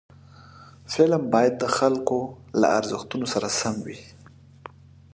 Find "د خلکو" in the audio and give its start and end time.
1.59-2.19